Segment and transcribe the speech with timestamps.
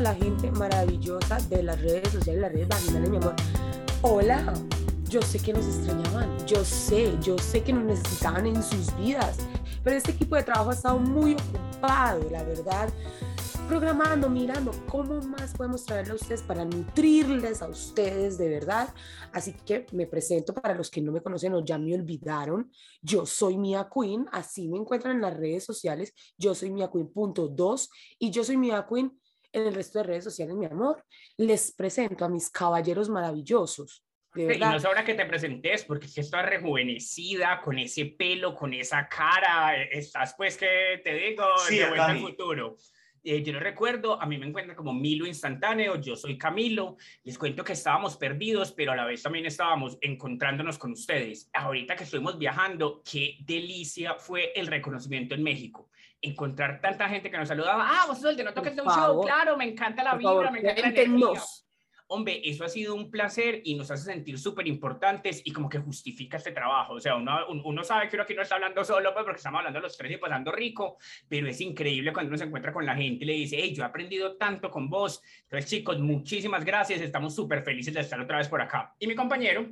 [0.00, 3.34] la gente maravillosa de las redes sociales, las redes vaginales, mi amor.
[4.02, 4.54] Hola,
[5.08, 9.36] yo sé que nos extrañaban, yo sé, yo sé que nos necesitaban en sus vidas,
[9.84, 12.88] pero este equipo de trabajo ha estado muy ocupado, la verdad
[13.70, 18.92] programando, mirando cómo más podemos traerle a ustedes para nutrirles a ustedes de verdad.
[19.32, 22.68] Así que me presento para los que no me conocen o ya me olvidaron.
[23.00, 26.12] Yo soy Mia Queen, así me encuentran en las redes sociales.
[26.36, 27.88] Yo soy Mia Queen.2
[28.18, 29.16] y yo soy Mia Queen
[29.52, 31.04] en el resto de redes sociales, mi amor.
[31.36, 34.04] Les presento a mis caballeros maravillosos.
[34.34, 34.70] De verdad.
[34.70, 39.08] Y no sobra que te presentes porque si estás rejuvenecida, con ese pelo, con esa
[39.08, 42.76] cara, estás pues que te digo, sí, de vuelta al futuro.
[43.22, 47.38] Eh, yo no recuerdo, a mí me encuentran como Milo instantáneo, yo soy Camilo, les
[47.38, 51.50] cuento que estábamos perdidos, pero a la vez también estábamos encontrándonos con ustedes.
[51.52, 55.90] Ahorita que estuvimos viajando, qué delicia fue el reconocimiento en México.
[56.22, 58.88] Encontrar tanta gente que nos saludaba, ah, vos sos el de No Toques de un
[58.88, 61.40] Show, claro, me encanta la vibra, me encanta la energía
[62.10, 65.78] hombre, eso ha sido un placer y nos hace sentir súper importantes y como que
[65.78, 66.94] justifica este trabajo.
[66.94, 69.58] O sea, uno, uno sabe que uno aquí no está hablando solo, pues porque estamos
[69.58, 72.96] hablando los tres y pasando rico, pero es increíble cuando uno se encuentra con la
[72.96, 75.22] gente y le dice, hey, yo he aprendido tanto con vos.
[75.42, 77.00] Entonces, chicos, muchísimas gracias.
[77.00, 78.92] Estamos súper felices de estar otra vez por acá.
[78.98, 79.68] Y mi compañero,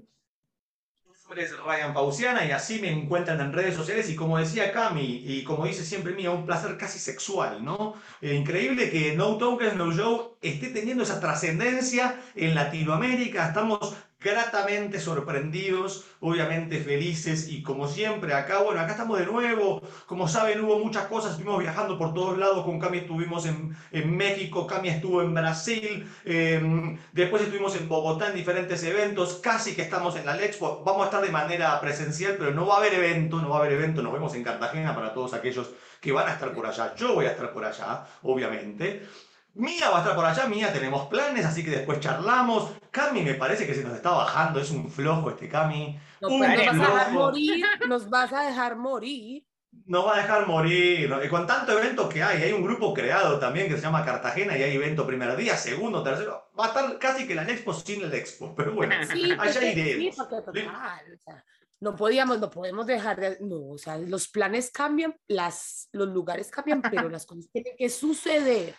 [1.36, 5.44] es Ryan Pausiana y así me encuentran en redes sociales y como decía Cami y
[5.44, 7.94] como dice siempre mía, un placer casi sexual, ¿no?
[8.22, 16.04] Increíble que No Tokens No Show esté teniendo esa trascendencia en Latinoamérica, estamos gratamente sorprendidos,
[16.20, 21.06] obviamente felices y como siempre acá, bueno, acá estamos de nuevo, como saben hubo muchas
[21.06, 25.34] cosas, estuvimos viajando por todos lados, con Cami estuvimos en, en México, Cami estuvo en
[25.34, 30.82] Brasil, em, después estuvimos en Bogotá en diferentes eventos, casi que estamos en la Expo,
[30.84, 33.60] vamos a estar de manera presencial, pero no va a haber evento, no va a
[33.60, 36.94] haber evento, nos vemos en Cartagena para todos aquellos que van a estar por allá,
[36.96, 39.06] yo voy a estar por allá, obviamente.
[39.54, 42.70] Mía va a estar por allá, Mía tenemos planes, así que después charlamos.
[42.90, 45.98] Cami me parece que se nos está bajando, es un flojo este Cami.
[46.20, 49.44] No, nos vas a dejar morir, nos vas a dejar morir.
[49.86, 51.10] Nos va a dejar morir.
[51.30, 54.62] Con tanto evento que hay, hay un grupo creado también que se llama Cartagena y
[54.62, 56.50] hay evento primer día, segundo, tercero.
[56.58, 60.14] Va a estar casi que la Expo sin el Expo, pero bueno, sí, allá iremos.
[60.14, 61.44] Sí, total, o sea,
[61.80, 66.50] no podíamos, no podemos dejar de, no, o sea, los planes cambian, las, los lugares
[66.50, 68.74] cambian, pero las cosas tienen que suceder.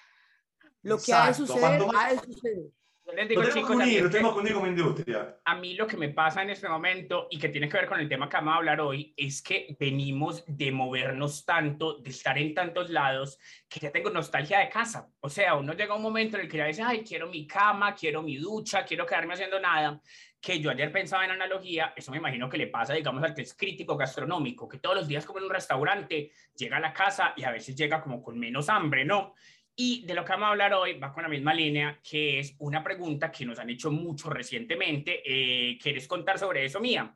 [0.84, 2.72] Lo que ha de suceder, ha de suceder.
[3.10, 5.40] Yo les digo, lo chicos, unir, lo tenemos que unir como industria.
[5.44, 8.00] A mí lo que me pasa en este momento y que tiene que ver con
[8.00, 12.38] el tema que vamos a hablar hoy es que venimos de movernos tanto, de estar
[12.38, 15.10] en tantos lados, que ya tengo nostalgia de casa.
[15.22, 17.48] O sea, uno llega a un momento en el que ya dice, ay, quiero mi
[17.48, 20.00] cama, quiero mi ducha, quiero quedarme haciendo nada.
[20.40, 23.42] Que yo ayer pensaba en analogía, eso me imagino que le pasa, digamos, al que
[23.42, 27.34] es crítico gastronómico, que todos los días come en un restaurante, llega a la casa
[27.36, 29.34] y a veces llega como con menos hambre, ¿no?
[29.82, 32.54] Y de lo que vamos a hablar hoy va con la misma línea, que es
[32.60, 35.22] una pregunta que nos han hecho mucho recientemente.
[35.24, 37.16] Eh, ¿Quieres contar sobre eso, Mía?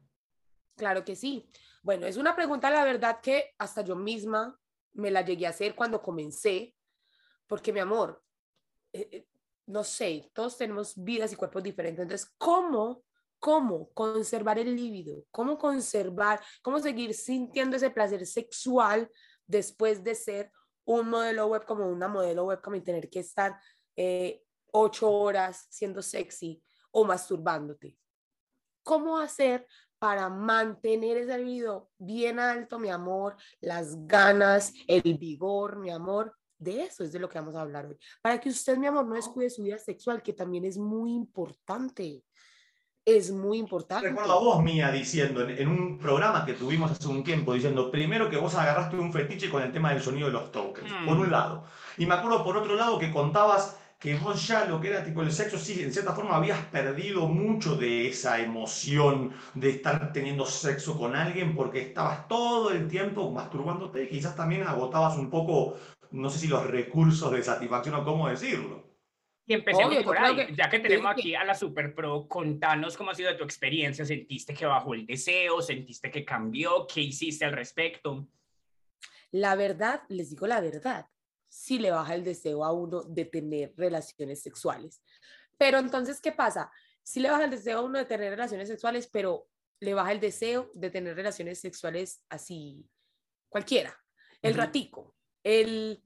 [0.78, 1.46] Claro que sí.
[1.81, 4.57] Bueno, es una pregunta, la verdad, que hasta yo misma
[4.94, 6.73] me la llegué a hacer cuando comencé,
[7.47, 8.23] porque mi amor,
[8.94, 9.28] eh, eh,
[9.66, 12.02] no sé, todos tenemos vidas y cuerpos diferentes.
[12.02, 13.03] Entonces, ¿cómo,
[13.40, 15.25] cómo conservar el líbido?
[15.31, 19.12] ¿Cómo conservar, cómo seguir sintiendo ese placer sexual
[19.46, 20.50] después de ser
[20.86, 23.60] un modelo web como una modelo web como tener que estar
[23.96, 26.62] eh, ocho horas siendo sexy
[26.92, 27.98] o masturbándote.
[28.84, 29.68] ¿Cómo hacer
[29.98, 36.36] para mantener ese libido bien alto, mi amor, las ganas, el vigor, mi amor?
[36.58, 37.98] De eso es de lo que vamos a hablar hoy.
[38.22, 42.24] Para que usted, mi amor, no descuide su vida sexual, que también es muy importante
[43.06, 44.08] es muy importante.
[44.08, 48.30] Recuerdo a vos, Mía, diciendo en, un programa que tuvimos hace un tiempo, diciendo primero
[48.30, 51.28] que vos agarraste un fetiche con el tema del sonido de los tokens, por un
[51.28, 51.31] mm.
[51.31, 51.66] lado.
[51.97, 55.22] Y me acuerdo por otro lado que contabas que vos ya lo que era tipo
[55.22, 60.46] el sexo, sí, en cierta forma habías perdido mucho de esa emoción de estar teniendo
[60.46, 65.78] sexo con alguien porque estabas todo el tiempo masturbándote y quizás también agotabas un poco,
[66.11, 68.92] no sé si los recursos de satisfacción o cómo decirlo.
[69.45, 73.16] Y empecemos por ahí, ya que tenemos aquí a la Super Pro, contanos cómo ha
[73.16, 75.61] sido tu experiencia, ¿sentiste que bajó el deseo?
[75.61, 76.87] ¿Sentiste que cambió?
[76.87, 78.25] ¿Qué hiciste al respecto?
[79.31, 81.07] La verdad, les digo la verdad,
[81.49, 85.03] sí le baja el deseo a uno de tener relaciones sexuales.
[85.57, 86.72] Pero entonces, ¿qué pasa?
[87.01, 89.49] Sí le baja el deseo a uno de tener relaciones sexuales, pero
[89.81, 92.87] le baja el deseo de tener relaciones sexuales así,
[93.49, 93.99] cualquiera,
[94.41, 96.01] el ratico, el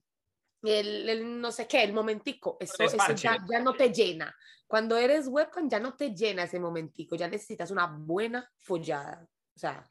[0.63, 2.75] el, no sé qué, el momentico, eso,
[3.15, 4.36] ya, no te llena.
[4.65, 9.25] Cuando eres webcam ya no te llena ese momentico, ya necesitas una buena follada.
[9.56, 9.83] O sea,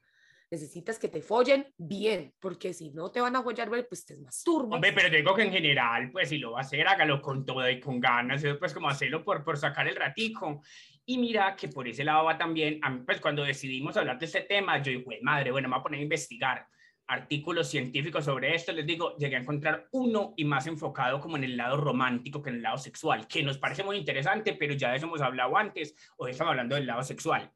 [0.51, 4.75] necesitas que te follen bien, porque si no te van a follar, pues te masturbas.
[4.75, 7.69] Hombre, pero digo que en general, pues si lo va a hacer, hágalo con todo
[7.69, 10.63] y con ganas, pues como hacerlo por, por sacar el ratico.
[11.05, 14.27] Y mira que por ese lado va también, a mí, pues cuando decidimos hablar de
[14.27, 16.67] este tema, yo dije, madre, bueno, me voy a poner a investigar
[17.09, 21.45] artículos científicos sobre esto, les digo, llegué a encontrar uno y más enfocado como en
[21.45, 24.91] el lado romántico que en el lado sexual, que nos parece muy interesante, pero ya
[24.91, 27.53] de eso hemos hablado antes, hoy estamos hablando del lado sexual.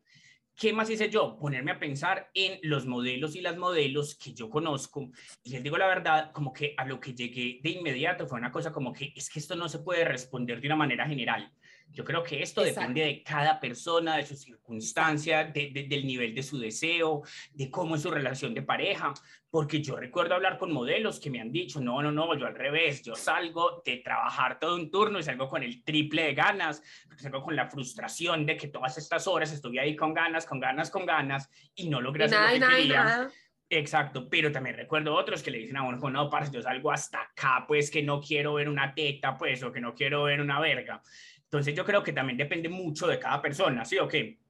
[0.61, 1.39] ¿Qué más hice yo?
[1.39, 5.11] Ponerme a pensar en los modelos y las modelos que yo conozco.
[5.43, 8.53] Y les digo la verdad, como que a lo que llegué de inmediato fue una
[8.53, 11.51] cosa como que es que esto no se puede responder de una manera general.
[11.93, 16.59] Yo creo que esto depende de cada persona, de su circunstancia, del nivel de su
[16.59, 17.23] deseo,
[17.53, 19.13] de cómo es su relación de pareja,
[19.51, 22.55] porque yo recuerdo hablar con modelos que me han dicho, no, no, no, yo al
[22.55, 26.81] revés, yo salgo de trabajar todo un turno y salgo con el triple de ganas,
[27.17, 30.91] salgo con la frustración de que todas estas horas estuve ahí con ganas, con ganas,
[30.91, 33.31] con ganas y no logré hacer lo que quería.
[33.73, 37.23] Exacto, pero también recuerdo otros que le dicen a uno, no, parce, yo salgo hasta
[37.23, 40.59] acá, pues que no quiero ver una teta, pues, o que no quiero ver una
[40.59, 41.01] verga.
[41.45, 44.41] Entonces yo creo que también depende mucho de cada persona, ¿sí o qué?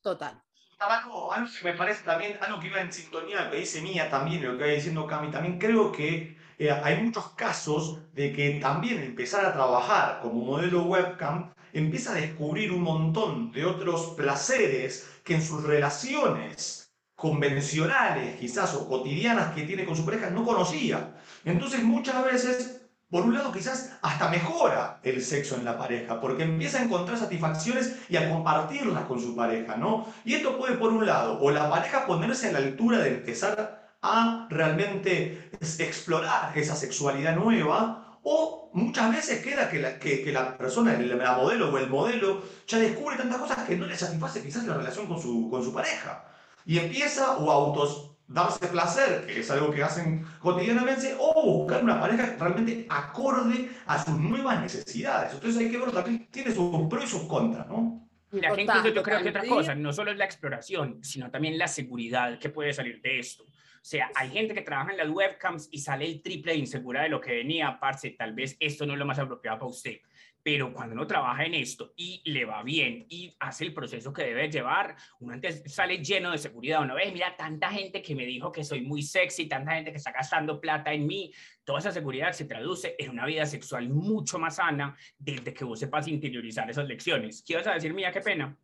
[0.00, 0.40] Total.
[0.78, 4.42] Algo que me parece también, algo que iba en sintonía, lo que dice Mía también,
[4.44, 9.02] lo que va diciendo Cami, también creo que eh, hay muchos casos de que también
[9.02, 15.34] empezar a trabajar como modelo webcam empieza a descubrir un montón de otros placeres que
[15.34, 21.16] en sus relaciones convencionales, quizás, o cotidianas que tiene con su pareja, no conocía.
[21.44, 22.80] Entonces muchas veces
[23.10, 27.18] por un lado quizás hasta mejora el sexo en la pareja, porque empieza a encontrar
[27.18, 30.06] satisfacciones y a compartirlas con su pareja, ¿no?
[30.24, 33.90] Y esto puede, por un lado, o la pareja ponerse a la altura de empezar
[34.00, 40.92] a realmente explorar esa sexualidad nueva, o muchas veces queda que la, que, la persona,
[40.98, 44.76] la modelo o el modelo, ya descubre tantas cosas que no le satisface quizás la
[44.76, 46.24] relación con su, con su pareja.
[46.66, 52.00] Y empieza o autos darse placer, que es algo que hacen cotidianamente, o buscar una
[52.00, 55.34] pareja realmente acorde a sus nuevas necesidades.
[55.34, 58.08] Entonces hay que ver también, tiene sus pros y sus contras, ¿no?
[58.32, 61.58] Mira, que incluso yo creo que otra cosa, no solo es la exploración, sino también
[61.58, 63.44] la seguridad que puede salir de esto.
[63.82, 67.02] O sea, hay gente que trabaja en las webcams y sale el triple de insegura
[67.02, 70.00] de lo que venía, parce, tal vez esto no es lo más apropiado para usted
[70.42, 74.24] pero cuando uno trabaja en esto y le va bien y hace el proceso que
[74.24, 78.24] debe llevar, uno antes sale lleno de seguridad, uno ve, mira, tanta gente que me
[78.24, 81.32] dijo que soy muy sexy, tanta gente que está gastando plata en mí,
[81.64, 85.78] toda esa seguridad se traduce en una vida sexual mucho más sana desde que vos
[85.78, 87.42] sepas interiorizar esas lecciones.
[87.46, 88.10] ¿Qué ibas a decir, mía?
[88.10, 88.56] Qué pena.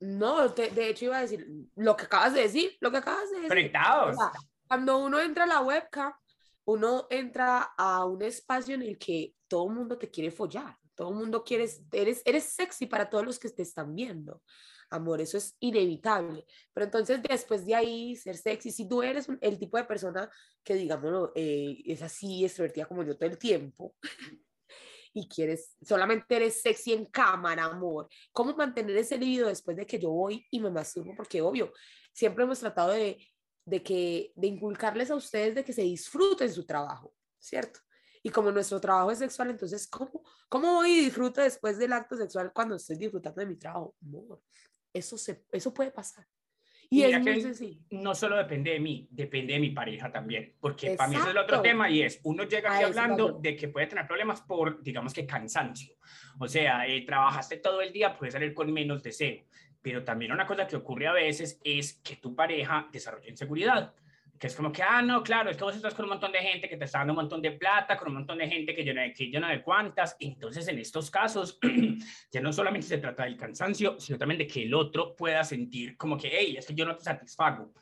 [0.00, 3.36] No, de, hecho iba a decir lo que acabas de decir, lo que acabas de
[3.36, 3.48] decir.
[3.48, 4.16] Conectados.
[4.66, 6.12] cuando uno entra a la webcam,
[6.66, 11.10] uno entra a un espacio en el que todo el mundo te quiere follar todo
[11.10, 14.42] el mundo quiere, eres, eres sexy para todos los que te están viendo.
[14.90, 16.44] Amor, eso es inevitable.
[16.74, 20.28] Pero entonces después de ahí, ser sexy, si tú eres el tipo de persona
[20.64, 23.94] que, digámoslo, eh, es así extrovertida como yo todo el tiempo,
[25.18, 28.08] y quieres, solamente eres sexy en cámara, amor.
[28.32, 31.14] ¿Cómo mantener ese libido después de que yo voy y me masturbo?
[31.16, 31.72] Porque obvio,
[32.12, 33.18] siempre hemos tratado de,
[33.64, 37.80] de, que, de inculcarles a ustedes de que se disfruten su trabajo, ¿cierto?
[38.22, 42.16] Y como nuestro trabajo es sexual, entonces, ¿cómo, cómo voy y disfruto después del acto
[42.16, 43.94] sexual cuando estoy disfrutando de mi trabajo?
[44.00, 44.40] No,
[44.92, 46.26] eso, se, eso puede pasar.
[46.90, 47.80] Y, es muy sencillo.
[47.90, 51.30] No solo depende de mí, depende de mi pareja también, porque para mí eso es
[51.30, 54.82] el otro tema y es, uno llega aquí hablando de que puede tener problemas por,
[54.82, 55.94] digamos que cansancio.
[56.38, 59.44] O sea, eh, trabajaste todo el día, puedes salir con menos deseo.
[59.82, 63.94] Pero también una cosa que ocurre a veces es que tu pareja desarrolla inseguridad
[64.38, 66.38] que es como que, ah, no, claro, es que vos estás con un montón de
[66.38, 68.84] gente que te está dando un montón de plata, con un montón de gente que
[68.84, 70.16] yo no, que yo no de cuántas.
[70.20, 71.58] Entonces, en estos casos,
[72.30, 75.96] ya no solamente se trata del cansancio, sino también de que el otro pueda sentir
[75.96, 77.72] como que, hey, es que yo no te satisfago.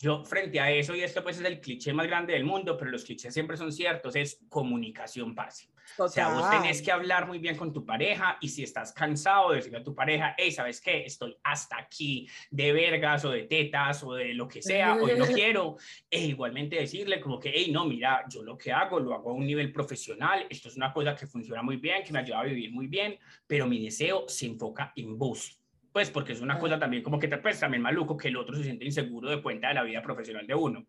[0.00, 2.90] Yo frente a eso, y esto pues es el cliché más grande del mundo, pero
[2.90, 5.70] los clichés siempre son ciertos, es comunicación fácil.
[5.98, 9.52] O sea, vos tenés que hablar muy bien con tu pareja y si estás cansado,
[9.52, 11.04] decirle a tu pareja, hey, ¿sabes qué?
[11.04, 15.26] Estoy hasta aquí de vergas o de tetas o de lo que sea, hoy no
[15.26, 15.76] quiero.
[16.08, 19.34] E igualmente decirle como que, hey, no, mira, yo lo que hago lo hago a
[19.34, 22.44] un nivel profesional, esto es una cosa que funciona muy bien, que me ayuda a
[22.44, 25.59] vivir muy bien, pero mi deseo se enfoca en vos
[25.92, 28.56] pues porque es una cosa también como que te pues también maluco que el otro
[28.56, 30.84] se siente inseguro de cuenta de la vida profesional de uno.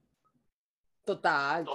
[1.03, 1.65] Total.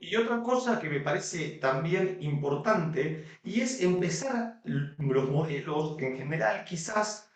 [0.00, 6.64] y otra cosa que me parece también importante y es empezar los modelos en general
[6.64, 7.30] quizás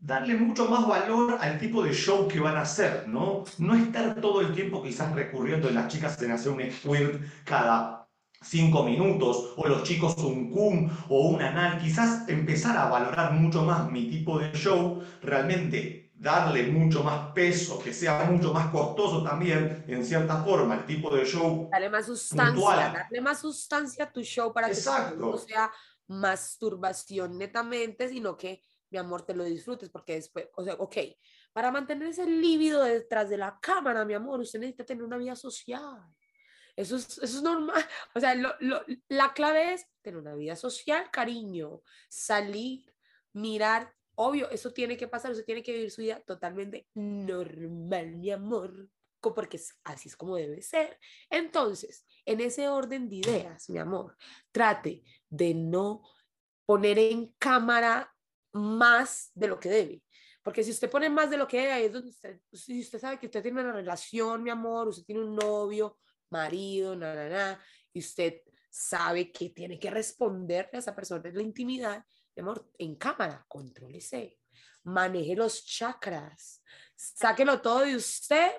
[0.00, 3.44] darle mucho más valor al tipo de show que van a hacer, ¿no?
[3.58, 8.09] No estar todo el tiempo quizás recurriendo en las chicas en hacer un squirt cada
[8.42, 13.62] cinco minutos, o los chicos un cum o un anal, quizás empezar a valorar mucho
[13.62, 19.22] más mi tipo de show, realmente darle mucho más peso, que sea mucho más costoso
[19.22, 21.68] también, en cierta forma, el tipo de show.
[21.72, 24.76] Darle más sustancia, darle más sustancia a tu show para que
[25.16, 25.72] no sea
[26.08, 30.96] masturbación netamente, sino que, mi amor, te lo disfrutes, porque después, o sea, ok,
[31.52, 35.36] para mantener ese líbido detrás de la cámara, mi amor, usted necesita tener una vida
[35.36, 36.02] social.
[36.76, 37.84] Eso es, eso es normal.
[38.14, 42.92] O sea, lo, lo, la clave es tener una vida social, cariño, salir,
[43.32, 48.30] mirar Obvio, eso tiene que pasar, usted tiene que vivir su vida totalmente normal, mi
[48.30, 50.98] amor, porque así es como debe ser.
[51.30, 54.18] Entonces, en ese orden de ideas, mi amor,
[54.52, 56.02] trate de no
[56.66, 58.14] poner en cámara
[58.52, 60.02] más de lo que debe.
[60.42, 62.98] Porque si usted pone más de lo que debe, ahí es donde usted, si usted
[62.98, 65.98] sabe que usted tiene una relación, mi amor, usted tiene un novio,
[66.30, 67.60] marido, na, na, na,
[67.92, 72.04] y usted sabe que tiene que responderle a esa persona en la intimidad,
[72.38, 74.38] amor, en cámara, contrólese,
[74.84, 76.62] maneje los chakras,
[76.94, 78.50] sáquelo todo de usted,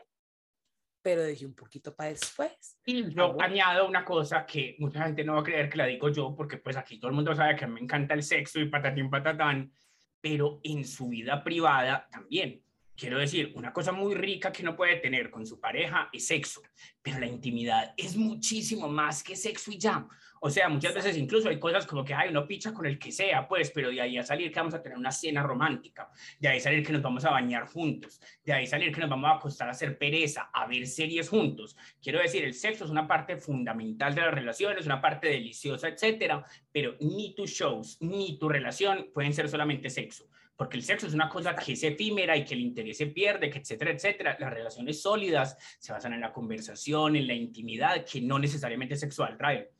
[1.01, 2.77] pero deje un poquito para después.
[2.85, 6.09] Y yo añado una cosa que mucha gente no va a creer que la digo
[6.09, 9.09] yo, porque pues aquí todo el mundo sabe que me encanta el sexo y patatín
[9.09, 9.73] patatán,
[10.19, 12.63] pero en su vida privada también.
[13.01, 16.61] Quiero decir, una cosa muy rica que uno puede tener con su pareja es sexo,
[17.01, 20.07] pero la intimidad es muchísimo más que sexo y ya.
[20.39, 23.11] O sea, muchas veces incluso hay cosas como que, hay uno picha con el que
[23.11, 26.49] sea, pues, pero de ahí a salir que vamos a tener una cena romántica, de
[26.49, 29.33] ahí salir que nos vamos a bañar juntos, de ahí salir que nos vamos a
[29.37, 31.75] acostar a hacer pereza, a ver series juntos.
[32.03, 36.45] Quiero decir, el sexo es una parte fundamental de las relaciones, una parte deliciosa, etcétera,
[36.71, 41.13] pero ni tus shows ni tu relación pueden ser solamente sexo porque el sexo es
[41.13, 44.37] una cosa que es efímera y que el interés se pierde, que etcétera, etcétera.
[44.39, 48.99] Las relaciones sólidas se basan en la conversación, en la intimidad, que no necesariamente es
[48.99, 49.71] sexual, trae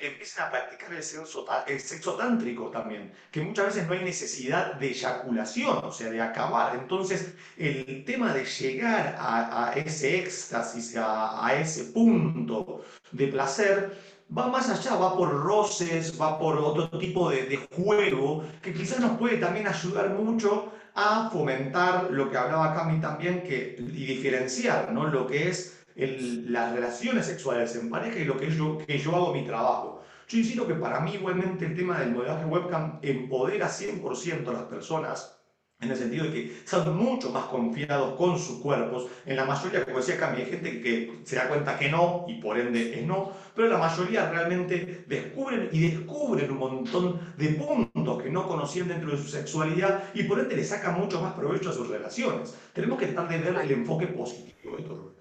[0.00, 4.74] empiecen a practicar el sexo, el sexo tántrico también, que muchas veces no hay necesidad
[4.74, 6.76] de eyaculación, o sea, de acabar.
[6.76, 14.68] Entonces, el tema de llegar a, ese éxtasis, a, ese punto de placer, va más
[14.68, 19.66] allá, va por roces, va por otro tipo de, juego, que quizás nos puede también
[19.66, 25.06] ayudar mucho a fomentar lo que hablaba Cami también que, y diferenciar ¿no?
[25.06, 29.32] lo que es las relaciones sexuales en pareja y lo que yo, que yo hago
[29.32, 30.02] mi trabajo.
[30.28, 34.62] Yo insisto que para mí igualmente el tema del modelaje webcam empodera 100% a las
[34.64, 35.37] personas
[35.80, 39.06] en el sentido de que son mucho más confiados con sus cuerpos.
[39.24, 42.40] En la mayoría, como decía Cami, hay gente que se da cuenta que no y
[42.40, 48.22] por ende es no, pero la mayoría realmente descubren y descubren un montón de puntos
[48.22, 51.70] que no conocían dentro de su sexualidad y por ende le sacan mucho más provecho
[51.70, 52.56] a sus relaciones.
[52.72, 55.14] Tenemos que tratar de ver el enfoque positivo de todo.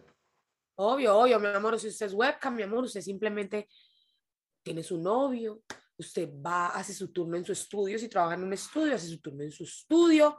[0.79, 3.67] Obvio, obvio, mi amor, si usted es webcam, mi amor, usted simplemente
[4.63, 5.61] tiene su novio,
[5.97, 9.19] usted va, hace su turno en su estudio, si trabaja en un estudio, hace su
[9.19, 10.37] turno en su estudio,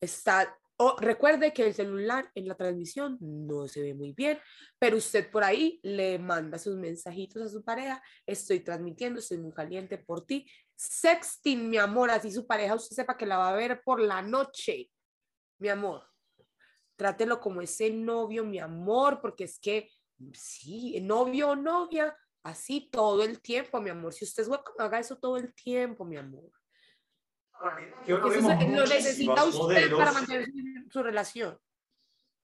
[0.00, 0.58] está,
[0.98, 4.38] recuerde que el celular en la transmisión no se ve muy bien,
[4.78, 9.52] pero usted por ahí le manda sus mensajitos a su pareja, estoy transmitiendo, estoy muy
[9.52, 13.56] caliente por ti, sexting, mi amor, así su pareja usted sepa que la va a
[13.56, 14.90] ver por la noche,
[15.58, 16.02] mi amor
[16.96, 19.88] trátelo como ese novio, mi amor, porque es que,
[20.32, 24.12] sí, novio o novia, así todo el tiempo, mi amor.
[24.12, 26.50] Si usted es guapo, haga eso todo el tiempo, mi amor.
[28.06, 30.46] Eso lo necesita usted para mantener
[30.90, 31.58] su relación.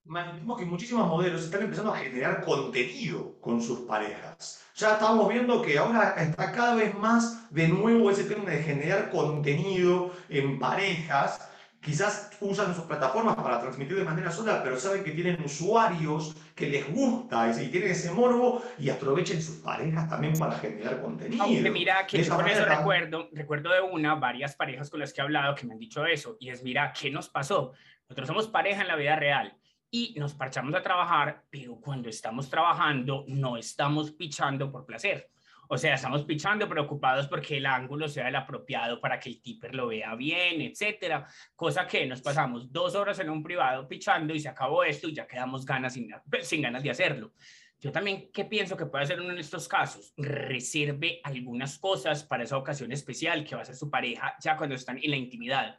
[0.05, 4.65] Vemos que muchísimos modelos están empezando a generar contenido con sus parejas.
[4.75, 9.11] Ya estamos viendo que ahora está cada vez más de nuevo ese tema de generar
[9.11, 11.52] contenido en parejas
[11.83, 16.69] quizás usan sus plataformas para transmitir de manera sola, pero saben que tienen usuarios que
[16.69, 21.43] les gusta y tienen ese morbo y aprovechen sus parejas también para generar contenido.
[21.43, 25.25] Aunque mira, que con eso recuerdo, recuerdo de una, varias parejas con las que he
[25.25, 27.73] hablado que me han dicho eso, y es, mira, ¿qué nos pasó?
[28.09, 29.57] Nosotros somos pareja en la vida real
[29.91, 35.31] y nos parchamos a trabajar, pero cuando estamos trabajando no estamos pichando por placer.
[35.69, 39.75] O sea, estamos pichando preocupados porque el ángulo sea el apropiado para que el tipper
[39.75, 41.27] lo vea bien, etcétera.
[41.55, 45.15] Cosa que nos pasamos dos horas en un privado pichando y se acabó esto y
[45.15, 47.33] ya quedamos ganas sin, ganas de hacerlo.
[47.81, 50.13] Yo también, ¿qué pienso que puede hacer uno en estos casos?
[50.17, 54.77] Reserve algunas cosas para esa ocasión especial que va a ser su pareja ya cuando
[54.77, 55.79] están en la intimidad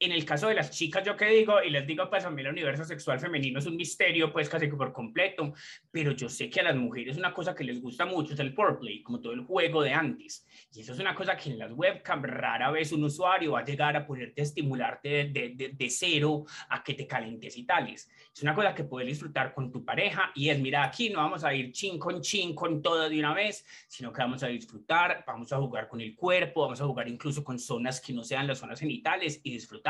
[0.00, 2.40] en el caso de las chicas, yo que digo, y les digo, pues a mí
[2.40, 5.52] el universo sexual femenino es un misterio, pues casi que por completo,
[5.90, 8.52] pero yo sé que a las mujeres una cosa que les gusta mucho es el
[8.52, 10.46] foreplay, como todo el juego de antes.
[10.72, 13.64] Y eso es una cosa que en las webcams rara vez un usuario va a
[13.64, 18.08] llegar a poderte estimularte de, de, de, cero a que te calentes y tales.
[18.32, 21.42] Es una cosa que puedes disfrutar con tu pareja y es, mira, aquí no vamos
[21.42, 25.24] a ir chin con chin con todo de una vez, sino que vamos a disfrutar,
[25.26, 28.46] vamos a jugar con el cuerpo, vamos a jugar incluso con zonas que no sean
[28.46, 29.87] las zonas genitales y disfrutar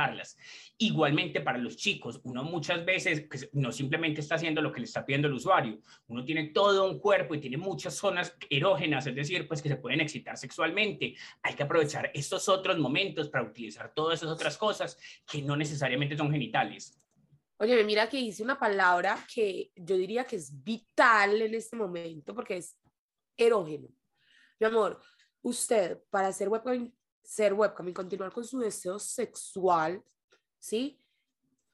[0.78, 4.86] Igualmente para los chicos, uno muchas veces pues, no simplemente está haciendo lo que le
[4.86, 9.14] está pidiendo el usuario, uno tiene todo un cuerpo y tiene muchas zonas erógenas, es
[9.14, 11.14] decir, pues que se pueden excitar sexualmente.
[11.42, 14.98] Hay que aprovechar estos otros momentos para utilizar todas esas otras cosas
[15.30, 16.98] que no necesariamente son genitales.
[17.60, 22.32] Oye, mira que hice una palabra que yo diría que es vital en este momento
[22.32, 22.76] porque es
[23.36, 23.88] erógeno.
[24.60, 25.00] Mi amor,
[25.42, 30.02] usted para ser webcam, ser webcam y continuar con su deseo sexual,
[30.58, 30.98] ¿sí?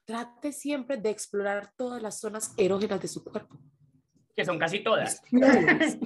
[0.05, 3.57] Trate siempre de explorar todas las zonas erógenas de su cuerpo.
[4.35, 5.21] Que son casi todas.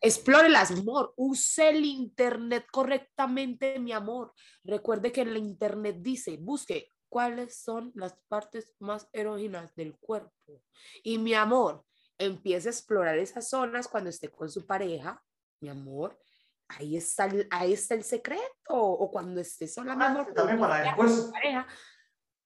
[0.00, 1.14] Explórelas, amor.
[1.16, 4.34] Use el internet correctamente, mi amor.
[4.62, 10.62] Recuerde que el internet dice, busque cuáles son las partes más erógenas del cuerpo.
[11.02, 11.84] Y mi amor,
[12.18, 15.22] empiece a explorar esas zonas cuando esté con su pareja,
[15.60, 16.18] mi amor,
[16.78, 20.82] ahí está el, ahí está el secreto, o cuando esté sola, mi amor, también para
[20.82, 21.30] después.
[21.32, 21.66] Pareja,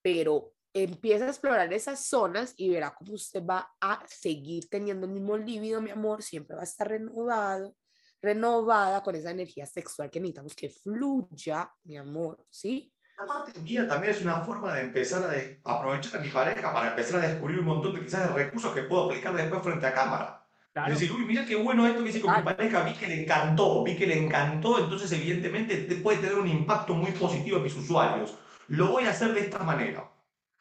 [0.02, 5.12] pero empieza a explorar esas zonas y verá cómo usted va a seguir teniendo el
[5.12, 7.74] mismo líbido, mi amor, siempre va a estar renovado,
[8.22, 12.92] renovada con esa energía sexual que necesitamos que fluya, mi amor, ¿sí?
[13.18, 17.20] Aparte mía también es una forma de empezar a, aprovechar a mi pareja para empezar
[17.20, 20.47] a descubrir un montón de quizás de recursos que puedo aplicar después frente a cámara.
[20.74, 23.22] Es decir, uy, mira qué bueno esto que hice con mi pareja, vi que le
[23.22, 27.74] encantó, vi que le encantó, entonces evidentemente puede tener un impacto muy positivo en mis
[27.74, 28.36] usuarios.
[28.68, 30.08] Lo voy a hacer de esta manera.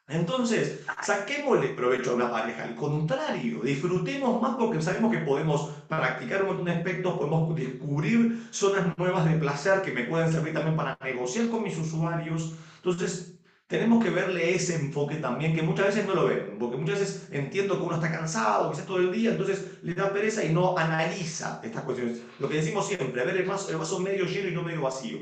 [0.10, 6.44] Entonces, saquémosle provecho a una pareja, al contrario, disfrutemos más porque sabemos que podemos practicar
[6.44, 10.78] un montón de aspectos, podemos descubrir zonas nuevas de placer que me pueden servir también
[10.78, 12.56] para negociar con mis usuarios.
[12.78, 13.37] Entonces,
[13.68, 17.30] tenemos que verle ese enfoque también, que muchas veces no lo ven, porque muchas veces
[17.32, 20.78] entiendo que uno está cansado, quizás todo el día, entonces le da pereza y no
[20.78, 22.22] analiza estas cuestiones.
[22.40, 25.20] Lo que decimos siempre, ver el vaso, el vaso medio lleno y no medio vacío.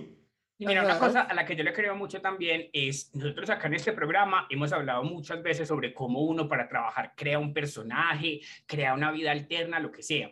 [0.58, 3.68] Y mira, una cosa a la que yo le creo mucho también es, nosotros acá
[3.68, 8.40] en este programa hemos hablado muchas veces sobre cómo uno para trabajar crea un personaje,
[8.66, 10.32] crea una vida alterna, lo que sea.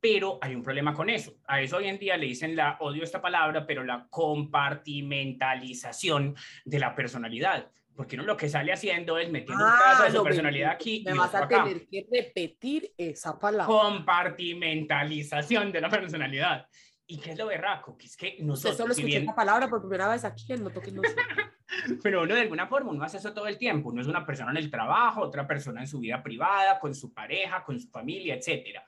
[0.00, 1.34] Pero hay un problema con eso.
[1.46, 6.78] A eso hoy en día le dicen la, odio esta palabra, pero la compartimentalización de
[6.78, 10.70] la personalidad porque uno lo que sale haciendo es metiendo un pedazo de su personalidad
[10.70, 11.02] aquí.
[11.04, 13.66] Me vas a tener que repetir esa palabra.
[13.66, 16.68] Compartimentalización de la personalidad.
[17.08, 17.98] ¿Y qué es lo berraco?
[17.98, 18.74] Que es que nosotros...
[18.74, 19.24] Usted solo escuché bien...
[19.24, 21.02] esa palabra por primera vez aquí, no toque no
[22.02, 23.88] Pero uno de alguna forma, uno hace eso todo el tiempo.
[23.88, 27.12] Uno es una persona en el trabajo, otra persona en su vida privada, con su
[27.12, 28.84] pareja, con su familia, etcétera.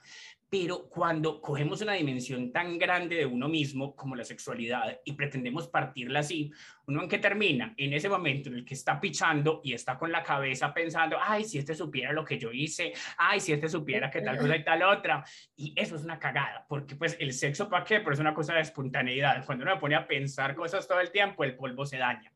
[0.50, 5.68] Pero cuando cogemos una dimensión tan grande de uno mismo como la sexualidad y pretendemos
[5.68, 6.50] partirla así,
[6.88, 7.72] uno en qué termina?
[7.76, 11.44] En ese momento en el que está pichando y está con la cabeza pensando, ay,
[11.44, 14.64] si este supiera lo que yo hice, ay, si este supiera que tal cosa y
[14.64, 15.24] tal otra.
[15.54, 18.00] Y eso es una cagada, porque pues el sexo, ¿para qué?
[18.00, 19.46] Pero es una cosa de espontaneidad.
[19.46, 22.32] Cuando uno pone a pensar cosas todo el tiempo, el polvo se daña.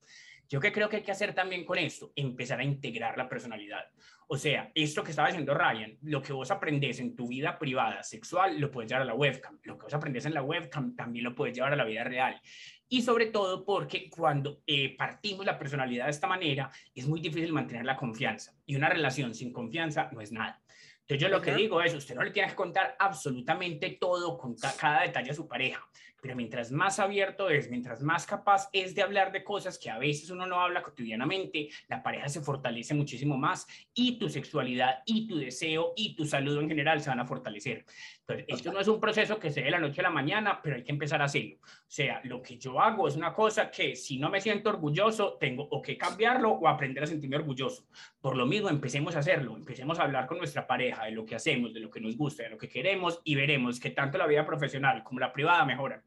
[0.48, 3.86] Yo qué creo que hay que hacer también con esto, empezar a integrar la personalidad.
[4.28, 8.02] O sea, esto que estaba diciendo Ryan, lo que vos aprendes en tu vida privada,
[8.02, 9.58] sexual, lo puedes llevar a la webcam.
[9.62, 12.40] Lo que vos aprendes en la webcam también lo puedes llevar a la vida real.
[12.88, 17.52] Y sobre todo porque cuando eh, partimos la personalidad de esta manera, es muy difícil
[17.52, 18.54] mantener la confianza.
[18.66, 20.62] Y una relación sin confianza no es nada.
[21.00, 24.54] Entonces yo lo que digo es, usted no le tiene que contar absolutamente todo, con
[24.56, 25.86] cada detalle a su pareja.
[26.24, 29.98] Pero mientras más abierto es, mientras más capaz es de hablar de cosas que a
[29.98, 35.28] veces uno no habla cotidianamente, la pareja se fortalece muchísimo más y tu sexualidad y
[35.28, 37.84] tu deseo y tu salud en general se van a fortalecer.
[38.20, 40.60] Entonces, esto no es un proceso que se dé de la noche a la mañana,
[40.62, 41.56] pero hay que empezar a hacerlo.
[41.62, 45.36] O sea, lo que yo hago es una cosa que si no me siento orgulloso,
[45.38, 47.86] tengo o que cambiarlo o aprender a sentirme orgulloso.
[48.22, 51.34] Por lo mismo, empecemos a hacerlo, empecemos a hablar con nuestra pareja de lo que
[51.34, 54.26] hacemos, de lo que nos gusta, de lo que queremos y veremos que tanto la
[54.26, 56.02] vida profesional como la privada mejoran.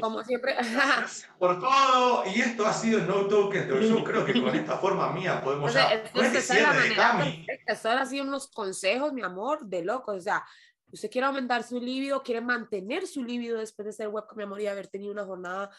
[0.00, 0.54] Como siempre.
[1.38, 5.42] Por todo, y esto ha sido No Token, yo creo que con esta forma mía
[5.42, 5.92] podemos ya.
[5.92, 10.12] Es la manera Son así unos consejos, mi amor, de loco.
[10.12, 10.44] O sea,
[10.92, 14.60] usted quiere aumentar su libido, quiere mantener su libido después de ser webcam, mi amor,
[14.60, 15.70] y haber tenido una jornada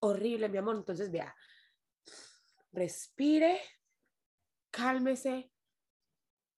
[0.00, 0.76] horrible, mi amor.
[0.76, 1.34] Entonces, vea,
[2.72, 3.60] respire,
[4.70, 5.50] cálmese,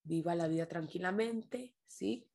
[0.03, 2.30] viva la vida tranquilamente, ¿sí?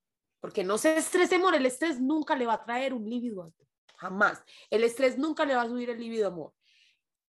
[0.45, 3.51] Porque no se estrese, amor, el estrés nunca le va a traer un líbido
[3.95, 4.43] jamás.
[4.69, 6.53] El estrés nunca le va a subir el líbido, amor.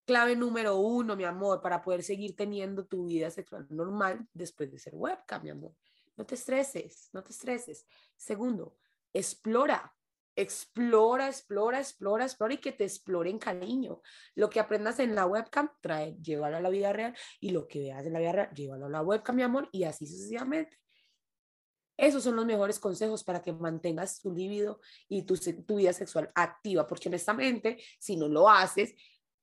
[0.05, 4.79] Clave número uno, mi amor, para poder seguir teniendo tu vida sexual normal después de
[4.79, 5.73] ser webcam, mi amor.
[6.15, 7.87] No te estreses, no te estreses.
[8.17, 8.77] Segundo,
[9.15, 9.95] explora,
[10.35, 14.03] explora, explora, explora, explora y que te exploren cariño.
[14.35, 17.79] Lo que aprendas en la webcam, trae, llévalo a la vida real y lo que
[17.79, 20.77] veas en la vida real, llévalo a la webcam, mi amor, y así sucesivamente.
[21.97, 26.31] Esos son los mejores consejos para que mantengas tu libido y tu, tu vida sexual
[26.35, 28.95] activa, porque honestamente, si no lo haces,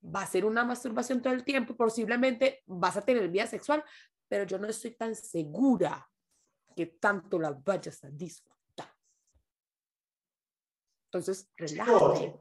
[0.03, 3.83] va a ser una masturbación todo el tiempo, posiblemente vas a tener vida sexual,
[4.27, 6.09] pero yo no estoy tan segura
[6.75, 8.93] que tanto la vayas a disfrutar.
[11.05, 12.39] Entonces, relájate.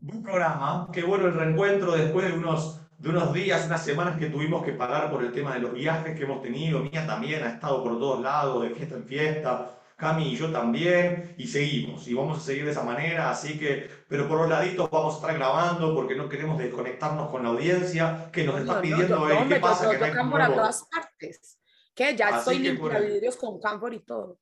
[0.00, 4.26] Buen programa, qué bueno el reencuentro después de unos, de unos días, unas semanas que
[4.26, 6.78] tuvimos que pagar por el tema de los viajes que hemos tenido.
[6.78, 9.78] Mía también ha estado por todos lados, de fiesta en fiesta.
[9.96, 13.88] Cami y yo también, y seguimos, y vamos a seguir de esa manera, así que,
[14.08, 18.28] pero por los laditos vamos a estar grabando porque no queremos desconectarnos con la audiencia
[18.32, 19.90] que nos está pidiendo no, qué pasa.
[19.90, 21.58] Que yo a todas partes,
[21.94, 24.38] que ya estoy limpia vidrios con camphor y todo.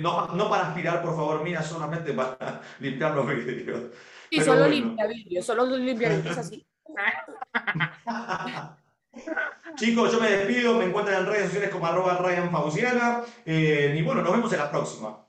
[0.03, 3.85] No, no, para aspirar, por favor, mira, solamente para limpiar los vidrios.
[4.31, 4.75] Y solo bueno.
[4.75, 6.67] limpia vidrios, solo limpia vidrios así.
[9.77, 14.03] Chicos, yo me despido, me encuentran en redes sociales como arroba Ryan Fauciana, eh, y
[14.03, 15.28] bueno, nos vemos en la próxima.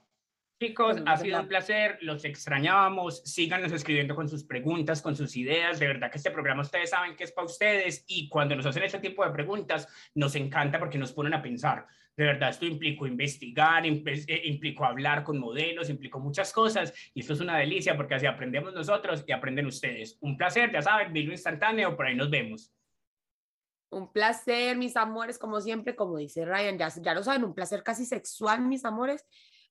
[0.61, 5.79] Chicos, ha sido un placer, los extrañábamos, síganos escribiendo con sus preguntas, con sus ideas,
[5.79, 8.83] de verdad que este programa ustedes saben que es para ustedes y cuando nos hacen
[8.83, 11.87] este tipo de preguntas nos encanta porque nos ponen a pensar.
[12.17, 17.31] De verdad, esto implicó investigar, eh, implicó hablar con modelos, implicó muchas cosas y esto
[17.31, 20.17] es una delicia porque así aprendemos nosotros y aprenden ustedes.
[20.19, 22.73] Un placer, ya saben, video instantáneo, por ahí nos vemos.
[23.91, 27.81] Un placer, mis amores, como siempre, como dice Ryan, ya, ya lo saben, un placer
[27.81, 29.25] casi sexual, mis amores,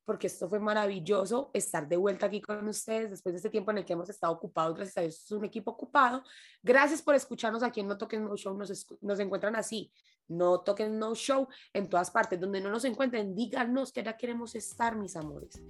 [0.09, 3.77] porque esto fue maravilloso estar de vuelta aquí con ustedes después de este tiempo en
[3.77, 6.23] el que hemos estado ocupados, gracias a Dios es un equipo ocupado.
[6.63, 9.93] Gracias por escucharnos aquí en No Toquen No Show, nos, nos encuentran así,
[10.27, 14.55] No Toquen No Show, en todas partes, donde no nos encuentren, díganos que ya queremos
[14.55, 15.61] estar, mis amores